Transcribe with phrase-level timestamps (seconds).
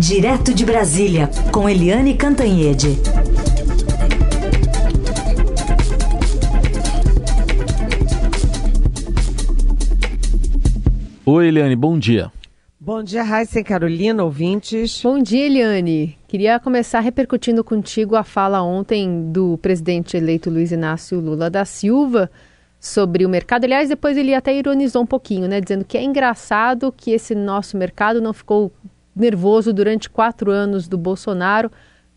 [0.00, 2.96] Direto de Brasília, com Eliane Cantanhede.
[11.26, 12.32] Oi, Eliane, bom dia.
[12.80, 15.02] Bom dia, Raíssa e Carolina, ouvintes.
[15.02, 16.16] Bom dia, Eliane.
[16.26, 22.30] Queria começar repercutindo contigo a fala ontem do presidente eleito Luiz Inácio Lula da Silva
[22.80, 23.64] sobre o mercado.
[23.64, 25.60] Aliás, depois ele até ironizou um pouquinho, né?
[25.60, 28.72] Dizendo que é engraçado que esse nosso mercado não ficou
[29.20, 31.70] nervoso durante quatro anos do Bolsonaro.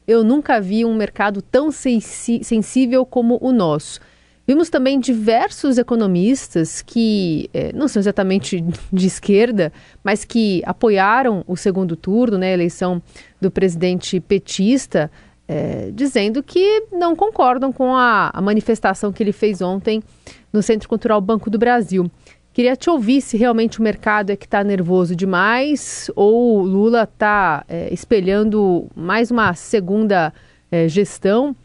[0.07, 3.99] Eu nunca vi um mercado tão sensível como o nosso.
[4.45, 9.71] Vimos também diversos economistas que eh, não são exatamente de esquerda,
[10.03, 13.01] mas que apoiaram o segundo turno, né, a eleição
[13.39, 15.09] do presidente petista,
[15.47, 20.03] eh, dizendo que não concordam com a, a manifestação que ele fez ontem
[20.51, 22.11] no Centro Cultural Banco do Brasil.
[22.53, 27.65] Queria te ouvir se realmente o mercado é que está nervoso demais ou Lula está
[27.67, 30.31] é, espelhando mais uma segunda
[30.71, 31.55] é, gestão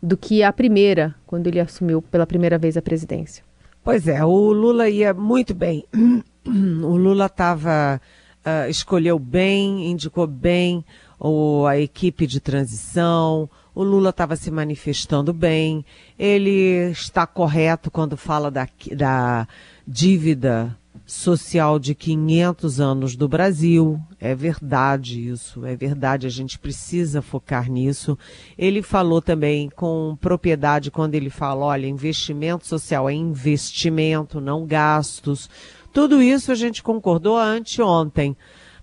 [0.00, 3.42] do que a primeira, quando ele assumiu pela primeira vez a presidência.
[3.82, 5.84] Pois é, o Lula ia muito bem.
[6.48, 8.00] O Lula estava uh,
[8.44, 10.84] ah, escolheu bem, indicou bem
[11.18, 13.50] o, a equipe de transição.
[13.74, 15.84] O Lula estava se manifestando bem.
[16.16, 19.48] Ele está correto quando fala da, da
[19.86, 24.00] dívida social de 500 anos do Brasil.
[24.20, 28.18] É verdade isso, é verdade, a gente precisa focar nisso.
[28.58, 35.48] Ele falou também com propriedade quando ele fala, olha, investimento social é investimento, não gastos.
[35.92, 38.36] Tudo isso a gente concordou anteontem,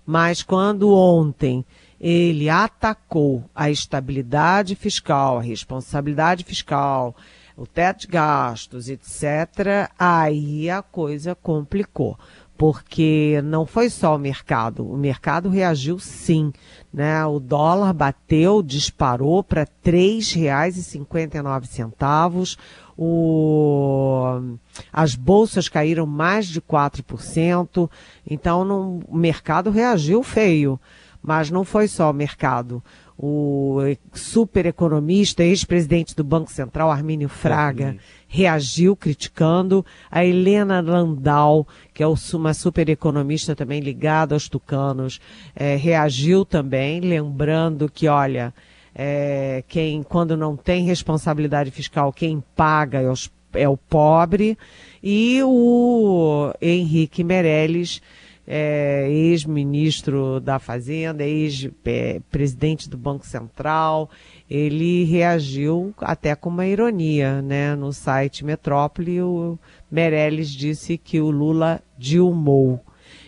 [0.06, 1.64] mas quando ontem
[2.00, 7.14] ele atacou a estabilidade fiscal, a responsabilidade fiscal,
[7.56, 12.18] o teto de gastos, etc., aí a coisa complicou.
[12.56, 16.52] Porque não foi só o mercado, o mercado reagiu sim,
[16.92, 17.26] né?
[17.26, 22.56] O dólar bateu, disparou para R$ 3,59.
[22.96, 24.54] O...
[24.92, 27.90] As bolsas caíram mais de 4%,
[28.28, 29.00] então não...
[29.08, 30.78] o mercado reagiu feio.
[31.20, 32.80] Mas não foi só o mercado
[33.18, 33.78] o
[34.12, 39.86] super economista, ex-presidente do Banco Central, Armínio Fraga, reagiu criticando.
[40.10, 45.20] A Helena Landau, que é uma super economista também ligada aos tucanos,
[45.54, 48.52] é, reagiu também, lembrando que, olha,
[48.94, 54.58] é, quem, quando não tem responsabilidade fiscal, quem paga é, os, é o pobre.
[55.02, 58.00] E o Henrique Meirelles
[58.46, 64.10] é, ex-ministro da Fazenda, ex-presidente do Banco Central,
[64.48, 67.74] ele reagiu até com uma ironia, né?
[67.74, 69.58] No site Metrópole, o
[69.90, 72.80] Meirelles disse que o Lula dilmou.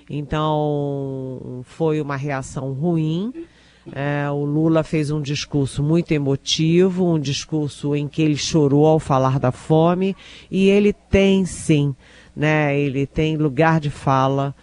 [0.09, 3.33] Então, foi uma reação ruim.
[3.93, 8.99] É, o Lula fez um discurso muito emotivo, um discurso em que ele chorou ao
[8.99, 10.17] falar da fome,
[10.51, 11.95] e ele tem sim,
[12.35, 12.79] né?
[12.79, 14.55] Ele tem lugar de fala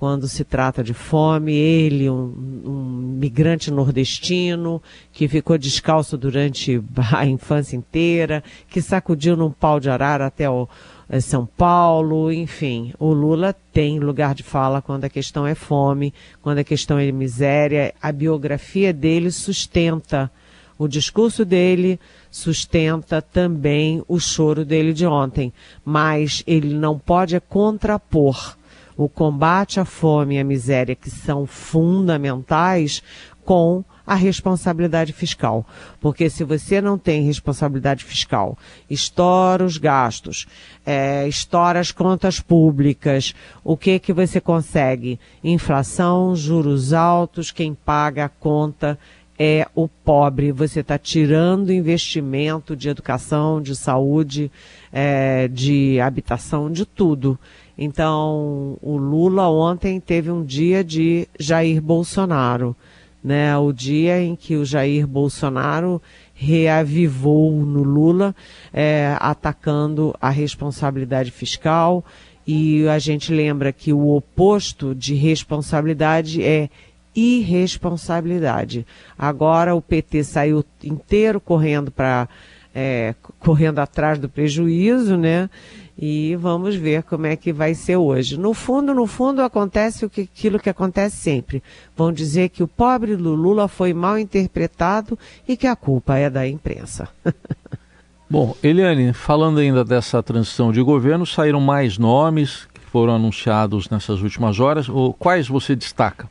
[0.00, 1.52] quando se trata de fome.
[1.52, 2.32] Ele, um,
[2.64, 9.90] um, migrante nordestino, que ficou descalço durante a infância inteira, que sacudiu num pau de
[9.90, 10.66] arara até o,
[11.06, 12.94] eh, São Paulo, enfim.
[12.98, 17.12] O Lula tem lugar de fala quando a questão é fome, quando a questão é
[17.12, 17.92] miséria.
[18.00, 20.30] A biografia dele sustenta.
[20.78, 22.00] O discurso dele
[22.30, 25.52] sustenta também o choro dele de ontem,
[25.84, 28.58] mas ele não pode contrapor
[29.04, 33.02] o combate à fome e à miséria, que são fundamentais,
[33.44, 35.66] com a responsabilidade fiscal.
[36.00, 38.56] Porque se você não tem responsabilidade fiscal,
[38.88, 40.46] estoura os gastos,
[40.84, 43.34] é, estoura as contas públicas,
[43.64, 45.18] o que que você consegue?
[45.42, 48.98] Inflação, juros altos, quem paga a conta
[49.38, 50.52] é o pobre.
[50.52, 54.52] Você está tirando investimento de educação, de saúde,
[54.92, 57.38] é, de habitação, de tudo.
[57.82, 62.76] Então, o Lula ontem teve um dia de Jair Bolsonaro,
[63.24, 63.56] né?
[63.56, 66.00] O dia em que o Jair Bolsonaro
[66.34, 68.36] reavivou no Lula,
[68.70, 72.04] é, atacando a responsabilidade fiscal.
[72.46, 76.68] E a gente lembra que o oposto de responsabilidade é
[77.16, 78.86] irresponsabilidade.
[79.18, 82.28] Agora o PT saiu inteiro correndo para
[82.74, 85.50] é, correndo atrás do prejuízo, né?
[86.02, 88.38] E vamos ver como é que vai ser hoje.
[88.38, 91.62] No fundo, no fundo, acontece o que, aquilo que acontece sempre.
[91.94, 96.48] Vão dizer que o pobre Lula foi mal interpretado e que a culpa é da
[96.48, 97.06] imprensa.
[98.30, 104.22] Bom, Eliane, falando ainda dessa transição de governo, saíram mais nomes que foram anunciados nessas
[104.22, 104.86] últimas horas.
[105.18, 106.30] Quais você destaca?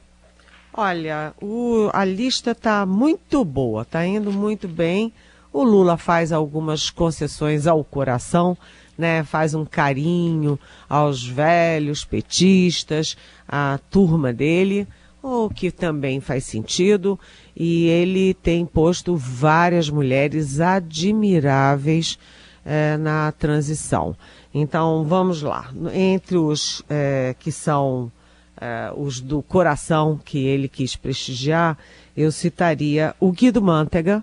[0.74, 5.14] Olha, o, a lista está muito boa, está indo muito bem.
[5.52, 8.58] O Lula faz algumas concessões ao coração,
[9.00, 9.24] né?
[9.24, 10.60] Faz um carinho
[10.90, 13.16] aos velhos petistas,
[13.48, 14.86] a turma dele,
[15.24, 17.18] o que também faz sentido.
[17.56, 22.20] E ele tem posto várias mulheres admiráveis
[22.66, 24.16] eh, na transição.
[24.54, 25.72] Então, vamos lá.
[25.94, 28.12] Entre os eh, que são
[28.60, 31.78] eh, os do coração que ele quis prestigiar,
[32.18, 34.22] eu citaria o Guido Mantega,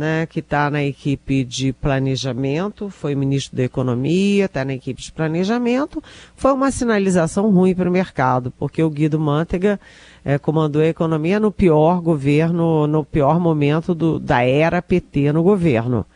[0.00, 5.12] né, que está na equipe de planejamento, foi ministro da Economia, está na equipe de
[5.12, 6.02] planejamento,
[6.34, 9.78] foi uma sinalização ruim para o mercado, porque o Guido Mantega
[10.24, 15.42] é, comandou a economia no pior governo, no pior momento do, da era PT no
[15.42, 16.06] governo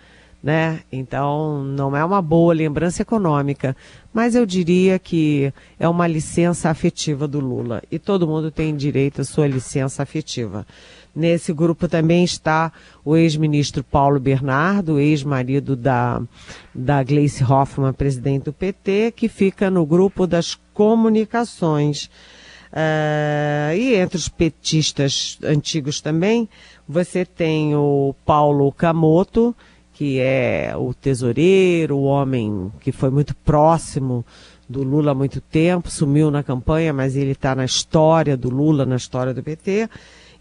[0.42, 0.80] né?
[0.92, 3.74] Então, não é uma boa lembrança econômica,
[4.12, 5.50] mas eu diria que
[5.80, 10.66] é uma licença afetiva do Lula e todo mundo tem direito à sua licença afetiva.
[11.14, 12.72] Nesse grupo também está
[13.04, 16.20] o ex-ministro Paulo Bernardo, ex-marido da,
[16.74, 22.10] da Gleice Hoffmann, presidente do PT, que fica no grupo das comunicações.
[22.72, 26.48] Uh, e entre os petistas antigos também,
[26.88, 29.54] você tem o Paulo Camoto,
[29.92, 34.26] que é o tesoureiro, o homem que foi muito próximo
[34.68, 38.84] do Lula há muito tempo, sumiu na campanha, mas ele está na história do Lula,
[38.84, 39.88] na história do PT.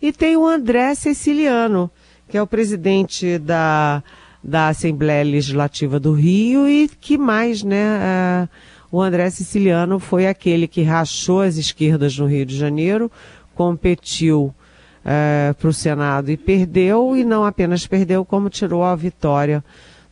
[0.03, 1.89] E tem o André Ceciliano,
[2.27, 4.03] que é o presidente da,
[4.43, 8.49] da Assembleia Legislativa do Rio e que mais, né?
[8.91, 13.09] Uh, o André Siciliano foi aquele que rachou as esquerdas no Rio de Janeiro,
[13.55, 14.53] competiu
[15.05, 19.63] é, para o Senado e perdeu, e não apenas perdeu, como tirou a vitória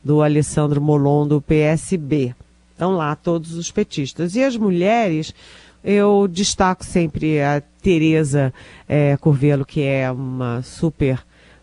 [0.01, 2.33] do Alessandro Molon do PSB.
[2.71, 4.35] Estão lá todos os petistas.
[4.37, 5.35] E as mulheres,
[5.83, 8.53] eu destaco sempre a Tereza
[8.87, 11.19] é, Curvelo, que é uma super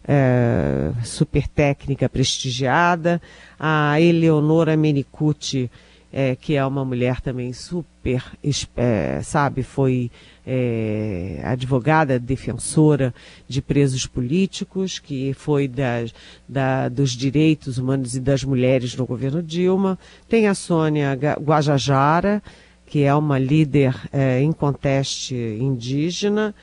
[0.08, 3.20] é, super técnica prestigiada,
[3.60, 5.70] a Eleonora Menicucci,
[6.10, 8.24] é, que é uma mulher também super,
[8.74, 10.10] é, sabe, foi
[10.46, 13.14] é, advogada, defensora
[13.46, 19.98] de presos políticos, que foi da, dos direitos humanos e das mulheres no governo Dilma.
[20.26, 22.42] Tem a Sônia Guajajara,
[22.88, 26.54] que é uma líder é, em conteste indígena.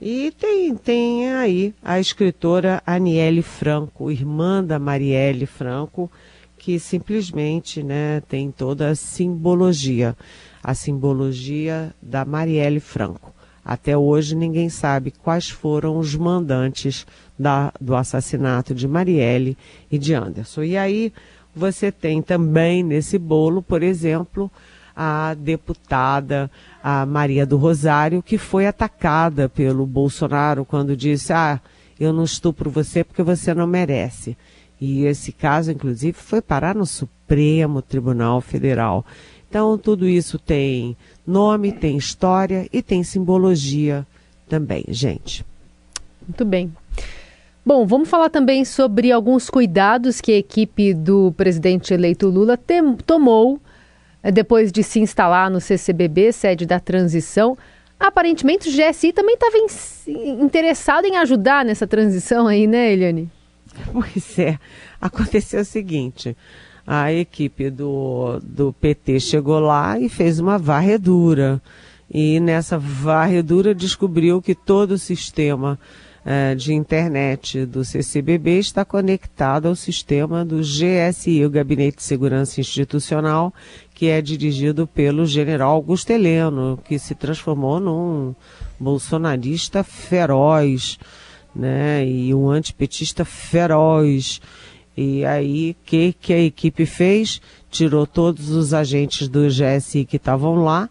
[0.00, 6.10] E tem, tem aí a escritora Aniele Franco, irmã da Marielle Franco,
[6.56, 10.16] que simplesmente né, tem toda a simbologia,
[10.62, 13.34] a simbologia da Marielle Franco.
[13.64, 17.04] Até hoje ninguém sabe quais foram os mandantes
[17.36, 19.56] da, do assassinato de Marielle
[19.90, 20.62] e de Anderson.
[20.62, 21.12] E aí
[21.54, 24.50] você tem também nesse bolo, por exemplo,
[24.94, 26.50] a deputada
[26.82, 31.60] a Maria do Rosário, que foi atacada pelo Bolsonaro quando disse: Ah,
[31.98, 34.36] eu não estupro você porque você não merece.
[34.80, 39.06] E esse caso, inclusive, foi parar no Supremo Tribunal Federal.
[39.48, 40.96] Então, tudo isso tem
[41.26, 44.04] nome, tem história e tem simbologia
[44.48, 45.44] também, gente.
[46.26, 46.72] Muito bem.
[47.64, 52.58] Bom, vamos falar também sobre alguns cuidados que a equipe do presidente eleito Lula
[53.06, 53.60] tomou
[54.30, 57.56] depois de se instalar no CCBB, sede da transição.
[57.98, 59.56] Aparentemente o GSI também estava
[60.06, 63.30] interessado em ajudar nessa transição aí, né, Eliane?
[63.92, 64.58] Pois é,
[65.00, 66.36] aconteceu o seguinte,
[66.86, 71.60] a equipe do, do PT chegou lá e fez uma varredura.
[72.10, 75.78] E nessa varredura descobriu que todo o sistema
[76.24, 82.60] eh, de internet do CCBB está conectado ao sistema do GSI, o Gabinete de Segurança
[82.60, 83.52] Institucional,
[84.02, 88.34] que é dirigido pelo general Augusto Heleno, que se transformou num
[88.76, 90.98] bolsonarista feroz
[91.54, 92.04] né?
[92.04, 94.40] E um antipetista feroz.
[94.96, 97.40] E aí, o que, que a equipe fez?
[97.70, 100.90] Tirou todos os agentes do GSI que estavam lá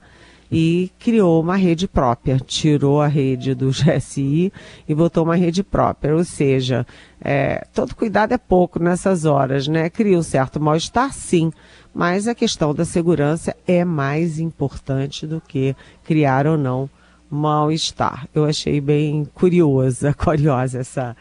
[0.51, 2.37] e criou uma rede própria.
[2.39, 4.51] Tirou a rede do GSI
[4.87, 6.13] e botou uma rede própria.
[6.13, 6.85] Ou seja,
[7.23, 9.89] é, todo cuidado é pouco nessas horas, né?
[9.89, 11.51] Cria um certo mal-estar, sim,
[11.93, 16.89] mas a questão da segurança é mais importante do que criar ou não
[17.29, 18.27] mal-estar.
[18.35, 21.15] Eu achei bem curiosa, curiosa essa,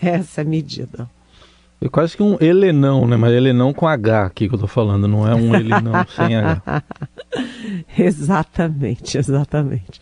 [0.00, 1.08] essa medida.
[1.82, 3.16] É quase que um Helenão, né?
[3.16, 6.82] Mas Helenão com H aqui que eu tô falando, não é um Helenão sem H.
[7.98, 10.00] exatamente, exatamente.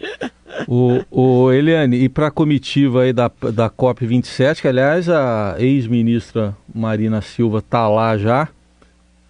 [0.67, 6.57] O, o Eliane, e para a comitiva aí da, da COP27, que aliás a ex-ministra
[6.75, 8.49] Marina Silva tá lá já.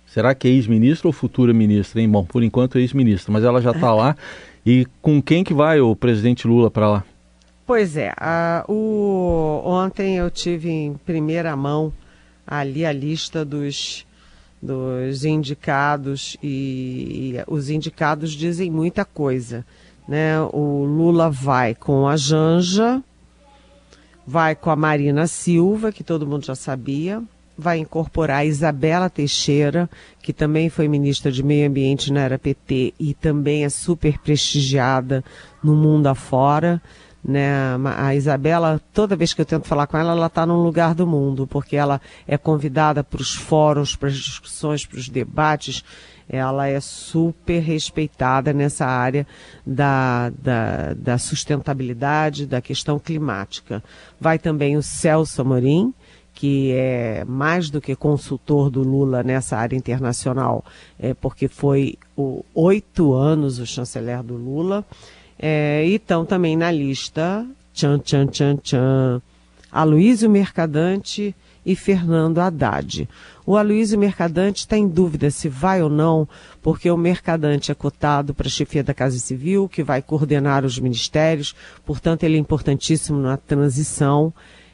[0.07, 2.09] Será que é ex-ministra ou futura ministra, hein?
[2.09, 4.17] Bom, por enquanto é ex-ministra, mas ela já tá lá.
[4.65, 7.05] E com quem que vai o presidente Lula para lá?
[7.67, 8.13] Pois é,
[8.67, 11.93] o, ontem eu tive em primeira mão
[12.47, 14.07] ali a lista dos,
[14.61, 19.65] dos indicados e, e os indicados dizem muita coisa.
[20.07, 20.41] Né?
[20.53, 23.03] O Lula vai com a Janja,
[24.27, 27.23] vai com a Marina Silva, que todo mundo já sabia,
[27.57, 29.89] vai incorporar a Isabela Teixeira,
[30.23, 35.25] que também foi ministra de Meio Ambiente na era PT e também é super prestigiada
[35.63, 36.81] no mundo afora.
[37.25, 37.51] Né?
[37.97, 41.07] A Isabela, toda vez que eu tento falar com ela, ela está num lugar do
[41.07, 45.85] mundo, porque ela é convidada para os fóruns, para as discussões, para os debates.
[46.29, 49.27] Ela é super respeitada nessa área
[49.67, 53.83] da, da, da sustentabilidade, da questão climática.
[54.21, 55.95] Vai também o Celso Amorim,
[56.39, 60.65] que é mais do que consultor do Lula nessa área internacional,
[60.97, 64.85] é, porque foi o, oito anos o chanceler do Lula.
[65.39, 69.23] É, e estão também na lista, tchan, tchan, tchan, tchan,
[69.71, 73.09] Aloysio Mercadante e Fernando Haddad.
[73.47, 76.27] O Aloysio Mercadante está em dúvida se vai ou não,
[76.63, 80.79] porque o Mercadante é cotado para a chefia da Casa Civil, que vai coordenar os
[80.79, 81.55] ministérios,
[81.85, 84.33] portanto ele é importantíssimo na transição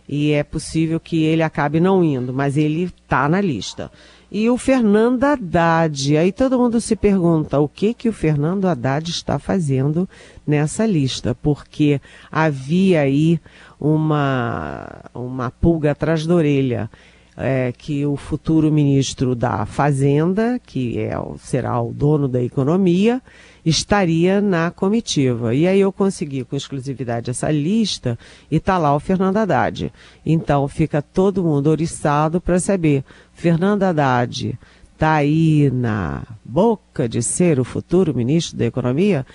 [0.09, 3.91] e é possível que ele acabe não indo, mas ele está na lista.
[4.31, 9.09] E o Fernando Haddad, aí todo mundo se pergunta o que que o Fernando Haddad
[9.09, 10.09] está fazendo
[10.47, 13.41] nessa lista, porque havia aí
[13.81, 16.91] uma, uma pulga atrás da orelha.
[17.37, 23.21] É, que o futuro ministro da Fazenda, que é, será o dono da economia,
[23.65, 25.53] estaria na comitiva.
[25.53, 28.17] E aí eu consegui com exclusividade essa lista
[28.49, 29.93] e tá lá o Fernando Haddad.
[30.25, 34.57] Então fica todo mundo oriçado para saber, Fernando Haddad
[34.93, 39.27] está aí na boca de ser o futuro ministro da Economia?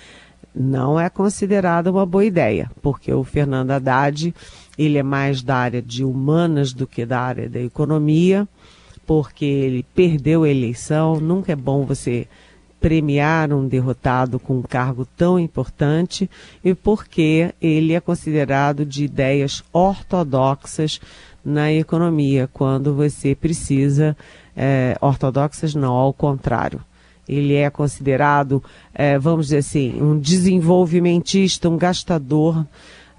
[0.53, 4.33] Não é considerado uma boa ideia, porque o Fernando Haddad,
[4.77, 8.47] ele é mais da área de humanas do que da área da economia,
[9.05, 12.27] porque ele perdeu a eleição, nunca é bom você
[12.79, 16.29] premiar um derrotado com um cargo tão importante
[16.63, 20.99] e porque ele é considerado de ideias ortodoxas
[21.43, 24.15] na economia, quando você precisa,
[24.55, 26.81] é, ortodoxas não, ao contrário.
[27.29, 28.61] Ele é considerado,
[28.93, 32.57] é, vamos dizer assim, um desenvolvimentista, um gastador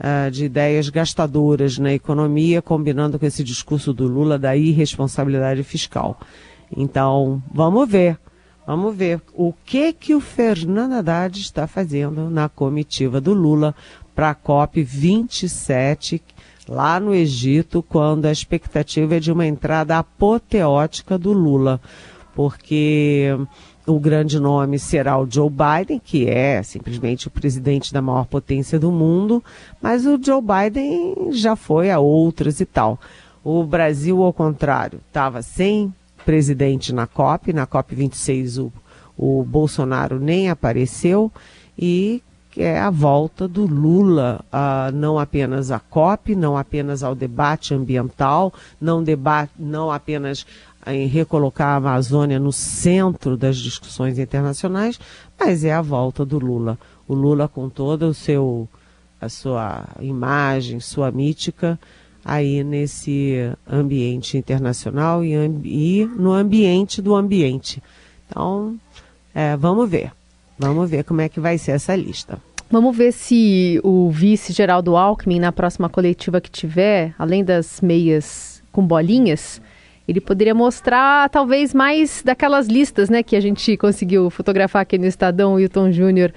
[0.01, 6.19] uh, de ideias gastadoras na economia, combinando com esse discurso do Lula da irresponsabilidade fiscal.
[6.77, 8.19] Então, vamos ver
[8.67, 13.75] Vamos ver o que que o Fernando Haddad está fazendo na comitiva do Lula
[14.15, 16.23] para a COP 27
[16.69, 21.81] lá no Egito, quando a expectativa é de uma entrada apoteótica do Lula,
[22.33, 23.37] porque
[23.87, 28.79] o grande nome será o Joe Biden, que é simplesmente o presidente da maior potência
[28.79, 29.43] do mundo,
[29.81, 32.99] mas o Joe Biden já foi a outras e tal.
[33.43, 35.93] O Brasil, ao contrário, estava sem
[36.25, 37.53] presidente na COP.
[37.53, 38.73] Na COP 26 o,
[39.17, 41.33] o Bolsonaro nem apareceu
[41.79, 42.23] e
[42.57, 48.53] é a volta do Lula, a, não apenas à COP, não apenas ao debate ambiental,
[48.81, 50.45] não, debate, não apenas
[50.87, 54.99] em recolocar a Amazônia no centro das discussões internacionais,
[55.39, 56.79] mas é a volta do Lula.
[57.07, 58.69] O Lula com toda o seu
[59.21, 61.79] a sua imagem, sua mítica,
[62.25, 65.35] aí nesse ambiente internacional e,
[65.65, 67.83] e no ambiente do ambiente.
[68.29, 68.77] Então,
[69.35, 70.13] é, vamos ver.
[70.59, 72.39] Vamos ver como é que vai ser essa lista.
[72.71, 78.63] Vamos ver se o vice Geraldo Alckmin, na próxima coletiva que tiver, além das meias
[78.71, 79.61] com bolinhas,
[80.11, 85.07] ele poderia mostrar talvez mais daquelas listas né, que a gente conseguiu fotografar aqui no
[85.07, 86.33] Estadão, o Hilton Júnior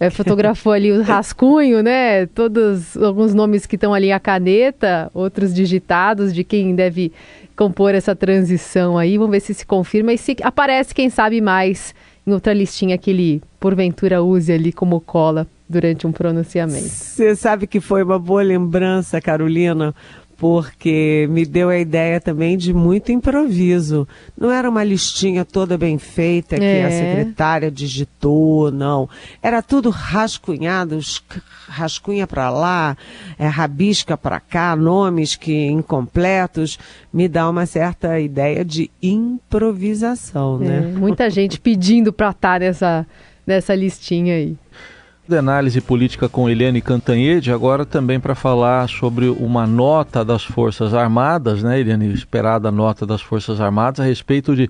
[0.00, 2.26] é, fotografou ali o rascunho, né?
[2.26, 7.12] Todos alguns nomes que estão ali a caneta, outros digitados de quem deve
[7.54, 9.16] compor essa transição aí.
[9.16, 11.94] Vamos ver se se confirma e se aparece, quem sabe, mais
[12.26, 16.88] em outra listinha que ele porventura use ali como cola durante um pronunciamento.
[16.88, 19.94] Você sabe que foi uma boa lembrança, Carolina,
[20.42, 24.08] porque me deu a ideia também de muito improviso.
[24.36, 26.84] Não era uma listinha toda bem feita que é.
[26.84, 29.08] a secretária digitou, não.
[29.40, 30.98] Era tudo rascunhado,
[31.68, 32.96] rascunha para lá,
[33.38, 36.76] é, rabisca para cá, nomes que incompletos.
[37.12, 40.80] Me dá uma certa ideia de improvisação, é, né?
[40.80, 43.06] Muita gente pedindo para estar nessa,
[43.46, 44.56] nessa listinha aí
[45.26, 50.92] de análise política com Eliane Cantanhede, agora também para falar sobre uma nota das Forças
[50.92, 52.12] Armadas, né, Eliane?
[52.12, 54.68] Esperada nota das Forças Armadas a respeito de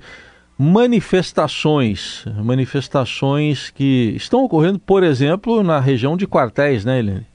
[0.59, 7.27] manifestações, manifestações que estão ocorrendo, por exemplo, na região de quartéis, né, Eliane?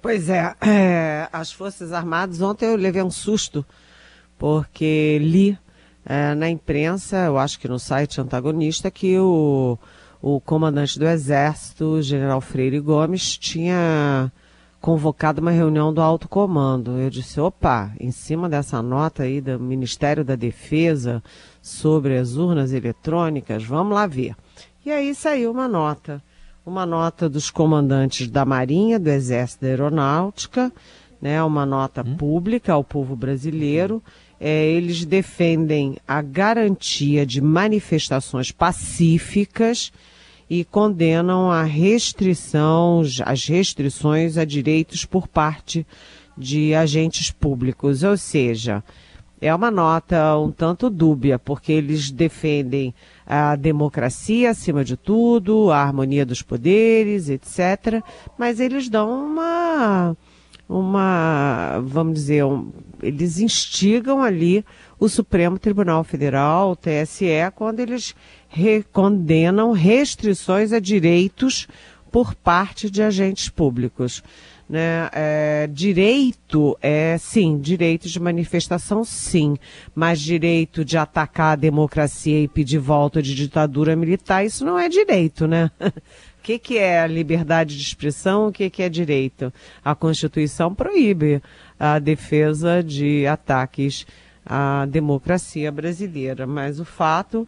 [0.00, 3.66] Pois é, é, as Forças Armadas, ontem eu levei um susto,
[4.38, 5.58] porque li
[6.06, 9.78] é, na imprensa, eu acho que no site antagonista, que o,
[10.26, 14.32] o comandante do Exército, general Freire Gomes, tinha
[14.80, 16.98] convocado uma reunião do alto comando.
[16.98, 21.22] Eu disse, opa, em cima dessa nota aí do Ministério da Defesa
[21.60, 24.34] sobre as urnas eletrônicas, vamos lá ver.
[24.86, 26.22] E aí saiu uma nota
[26.64, 30.72] uma nota dos comandantes da Marinha, do Exército da Aeronáutica,
[31.20, 32.16] né, uma nota hum.
[32.16, 34.02] pública ao povo brasileiro.
[34.40, 39.92] É, eles defendem a garantia de manifestações pacíficas
[40.60, 45.84] e condenam a restrição, as restrições a direitos por parte
[46.38, 48.04] de agentes públicos.
[48.04, 48.80] Ou seja,
[49.40, 52.94] é uma nota um tanto dúbia, porque eles defendem
[53.26, 58.00] a democracia acima de tudo, a harmonia dos poderes, etc.
[58.38, 60.16] Mas eles dão uma,
[60.68, 64.64] uma, vamos dizer, um, eles instigam ali
[64.98, 68.14] o Supremo Tribunal Federal, o TSE, quando eles
[68.92, 71.68] condenam restrições a direitos
[72.10, 74.22] por parte de agentes públicos.
[74.68, 75.10] Né?
[75.12, 79.58] É, direito é sim, direito de manifestação sim,
[79.94, 84.88] mas direito de atacar a democracia e pedir volta de ditadura militar, isso não é
[84.88, 85.70] direito, né?
[85.78, 85.92] O
[86.42, 88.48] que, que é liberdade de expressão?
[88.48, 89.52] O que, que é direito?
[89.84, 91.42] A Constituição proíbe
[91.78, 94.06] a defesa de ataques
[94.46, 97.46] à democracia brasileira, mas o fato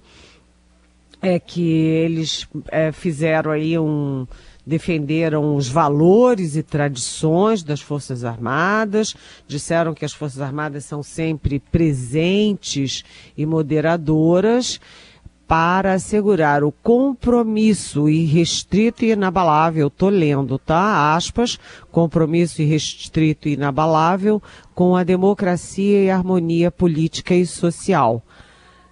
[1.22, 4.26] é que eles é, fizeram aí um
[4.66, 9.14] defenderam os valores e tradições das Forças Armadas,
[9.46, 13.04] disseram que as Forças Armadas são sempre presentes
[13.36, 14.80] e moderadoras
[15.46, 21.14] para assegurar o compromisso irrestrito e inabalável, tô lendo, tá?
[21.14, 21.58] Aspas,
[21.92, 24.42] compromisso irrestrito e inabalável
[24.74, 28.20] com a democracia e harmonia política e social.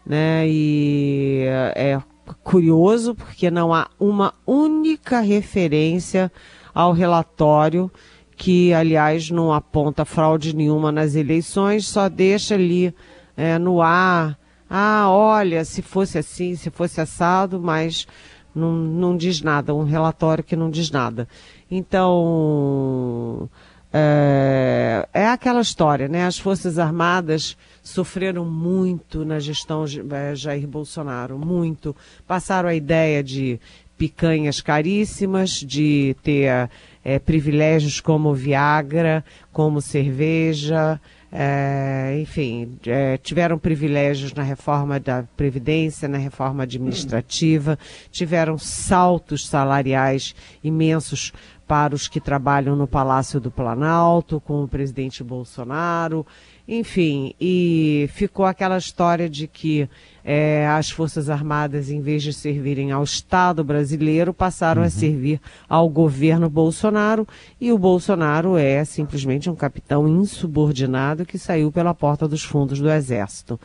[0.07, 0.45] Né?
[0.47, 1.45] E
[1.75, 1.99] é
[2.43, 6.31] curioso porque não há uma única referência
[6.75, 7.91] ao relatório
[8.37, 12.95] que, aliás, não aponta fraude nenhuma nas eleições, só deixa ali
[13.37, 14.39] é, no ar.
[14.69, 18.07] Ah, olha, se fosse assim, se fosse assado, mas
[18.55, 21.29] não, não diz nada, um relatório que não diz nada.
[21.71, 23.49] Então,
[23.93, 24.44] é,
[25.35, 26.25] aquela história, né?
[26.25, 31.95] As Forças Armadas sofreram muito na gestão é, Jair Bolsonaro, muito.
[32.27, 33.61] Passaram a ideia de
[33.97, 36.69] picanhas caríssimas, de ter
[37.05, 41.01] é, privilégios como Viagra, como cerveja,
[41.37, 47.77] é, enfim, é, tiveram privilégios na reforma da Previdência, na reforma administrativa,
[48.13, 51.33] tiveram saltos salariais imensos
[51.67, 56.27] para os que trabalham no Palácio do Planalto, com o presidente Bolsonaro,
[56.67, 59.89] enfim, e ficou aquela história de que
[60.25, 64.89] é, as Forças Armadas, em vez de servirem ao Estado brasileiro, passaram uhum.
[64.89, 67.27] a servir ao governo Bolsonaro,
[67.61, 72.91] e o Bolsonaro é simplesmente um capitão insubordinado que saiu pela porta dos fundos do
[72.91, 73.61] Exército.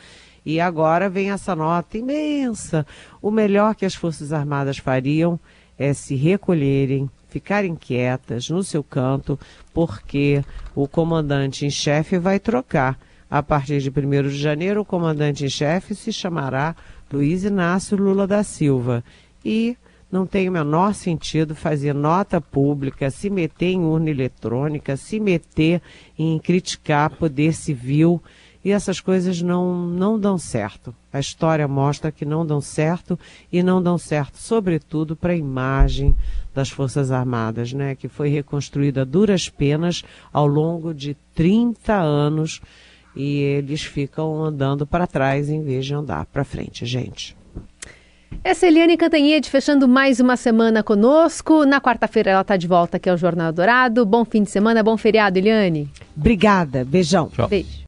[0.45, 2.85] E agora vem essa nota imensa.
[3.21, 5.39] O melhor que as Forças Armadas fariam
[5.77, 9.39] é se recolherem, ficarem quietas no seu canto,
[9.73, 10.43] porque
[10.75, 12.99] o comandante em chefe vai trocar.
[13.29, 16.75] A partir de 1 de janeiro, o comandante em chefe se chamará
[17.11, 19.03] Luiz Inácio Lula da Silva.
[19.45, 19.77] E
[20.11, 25.81] não tem o menor sentido fazer nota pública, se meter em urna eletrônica, se meter
[26.17, 28.21] em criticar poder civil
[28.63, 30.93] e essas coisas não, não dão certo.
[31.12, 33.17] A história mostra que não dão certo
[33.52, 36.15] e não dão certo, sobretudo, para a imagem
[36.54, 42.62] das Forças Armadas, né, que foi reconstruída a duras penas ao longo de 30 anos
[43.15, 47.36] e eles ficam andando para trás em vez de andar para frente, gente.
[48.43, 51.65] Essa é Eliane Cantanhede fechando mais uma semana conosco.
[51.65, 54.06] Na quarta-feira ela está de volta aqui ao Jornal Dourado.
[54.06, 55.89] Bom fim de semana, bom feriado, Eliane.
[56.15, 57.30] Obrigada, beijão.
[57.30, 57.48] Tchau.
[57.50, 57.88] Beijo.